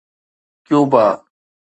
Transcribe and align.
Cuba 0.65 1.05